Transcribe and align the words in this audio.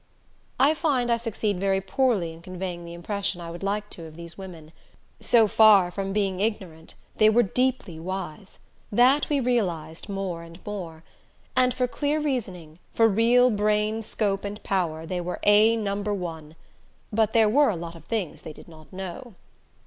I 0.59 0.73
find 0.73 1.11
I 1.11 1.17
succeed 1.17 1.59
very 1.59 1.79
poorly 1.79 2.33
in 2.33 2.41
conveying 2.41 2.85
the 2.85 2.95
impression 2.95 3.39
I 3.39 3.51
would 3.51 3.61
like 3.61 3.87
to 3.91 4.05
of 4.05 4.15
these 4.15 4.35
women. 4.35 4.71
So 5.19 5.47
far 5.47 5.91
from 5.91 6.11
being 6.11 6.39
ignorant, 6.39 6.95
they 7.17 7.29
were 7.29 7.43
deeply 7.43 7.99
wise 7.99 8.57
that 8.91 9.29
we 9.29 9.39
realized 9.39 10.09
more 10.09 10.41
and 10.41 10.59
more; 10.65 11.03
and 11.55 11.71
for 11.71 11.87
clear 11.87 12.19
reasoning, 12.19 12.79
for 12.95 13.07
real 13.07 13.51
brain 13.51 14.01
scope 14.01 14.43
and 14.43 14.63
power 14.63 15.05
they 15.05 15.21
were 15.21 15.39
A 15.43 15.75
No. 15.75 15.95
1, 15.97 16.55
but 17.13 17.33
there 17.33 17.47
were 17.47 17.69
a 17.69 17.75
lot 17.75 17.93
of 17.95 18.05
things 18.05 18.41
they 18.41 18.53
did 18.53 18.67
not 18.67 18.91
know. 18.91 19.35